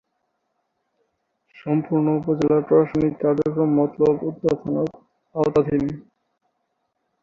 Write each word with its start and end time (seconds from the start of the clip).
সম্পূর্ণ 1.55 2.07
উপজেলার 2.19 2.61
প্রশাসনিক 2.67 3.13
কার্যক্রম 3.23 3.69
মতলব 3.79 4.17
উত্তর 4.29 4.53
থানার 4.61 4.87
আওতাধীন। 5.35 5.83